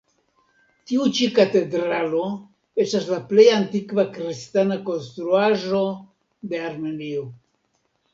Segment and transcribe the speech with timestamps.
[0.91, 2.21] Tiu ĉi katedralo
[2.83, 5.83] estas la plej antikva kristana konstruaĵo
[6.55, 7.23] de Armenio.